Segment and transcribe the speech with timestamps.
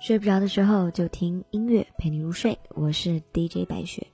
[0.00, 4.09] 睡不着的时候就听音乐陪你入睡，我是 DJ 白雪。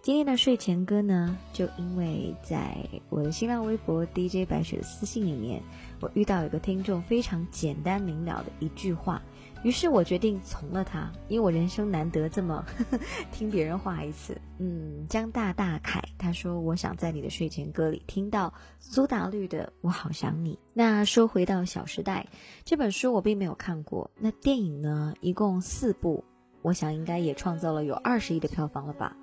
[0.00, 2.74] 今天的睡前歌呢，就因为在
[3.10, 5.60] 我的新浪微博 DJ 白雪的私信里面，
[6.00, 9.20] 我遇到一个听众非常简单明了的一句话。
[9.64, 12.98] 于是我决定从了他，因为我人生难得这么呵 呵
[13.32, 14.40] 听别人话一次。
[14.58, 22.24] 嗯，江大大凯他说：“我想在你的睡前歌里听到苏打绿的《我好想你》。”那说回到《小时代》
[22.64, 24.10] 这本书，我并没有看过。
[24.16, 25.12] 那电影呢？
[25.20, 26.24] 一共四部，
[26.62, 29.14] 我想应该也创造了有二十亿的票房了吧。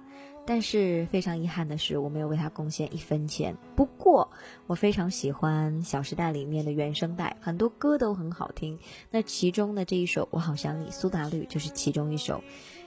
[0.46, 3.58] 但是非常遗憾的是，我没有为他贡献一分钱。
[3.76, 4.30] 不过，
[4.68, 8.78] 我非常喜欢《小时代》里面的原声带，很多歌都很好听。
[9.10, 12.44] 那其中的这一首《我好想你》，苏打绿就是其中一首。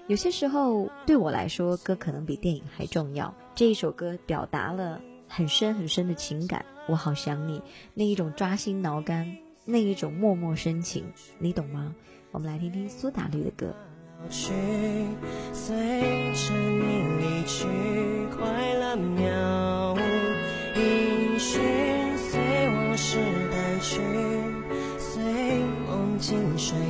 [0.07, 3.35] 有些时候对我来说，歌可能比电影还重要。
[3.55, 7.61] 这一首歌表达了很深很深的情感，我好想你，
[7.93, 11.05] 那一种抓心挠肝，那一种默默深情，
[11.39, 11.95] 你懂吗？
[12.31, 13.75] 我们来听听苏打绿的歌。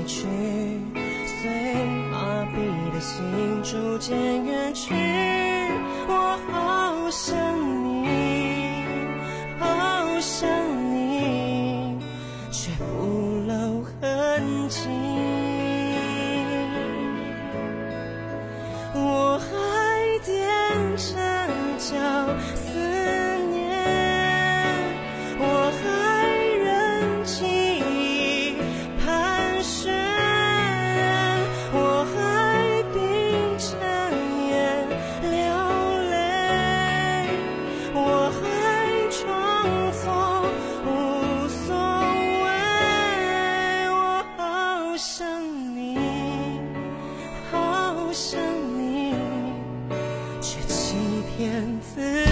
[0.09, 0.27] 去，
[0.95, 2.57] 随麻痹
[2.95, 4.95] 的心逐渐远去，
[6.09, 7.37] 我好想
[7.85, 8.83] 你，
[9.61, 10.49] 好想
[10.95, 11.99] 你，
[12.51, 14.89] 却不露痕迹。
[18.95, 19.47] 我还
[20.25, 20.33] 踮
[20.97, 21.13] 着
[21.79, 21.93] 脚。
[51.39, 52.28] 天赐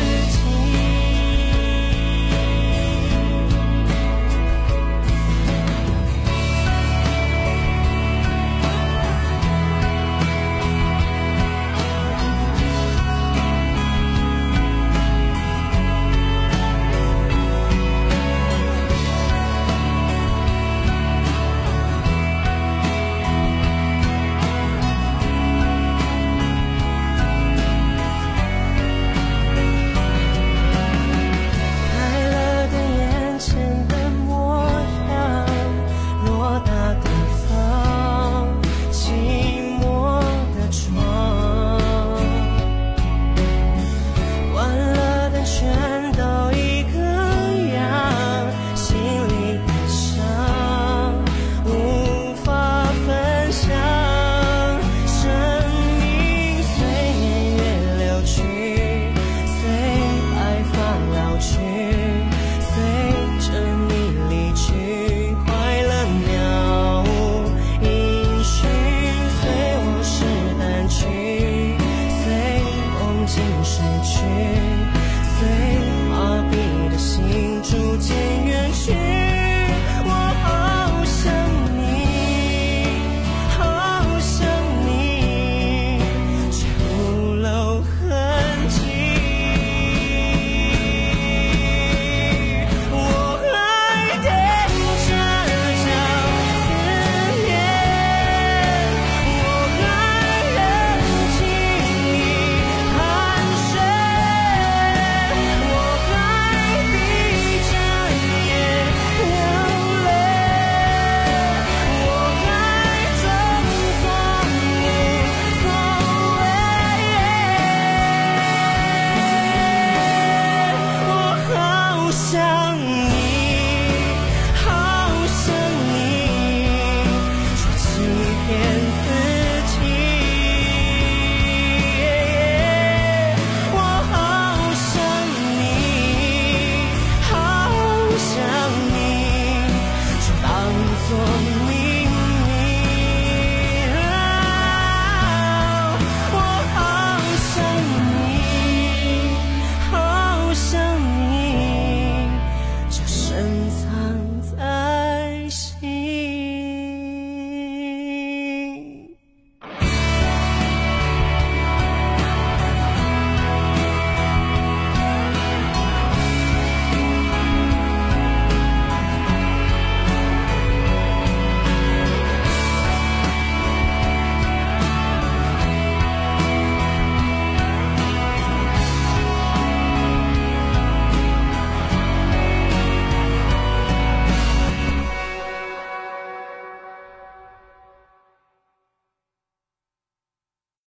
[141.08, 141.55] sun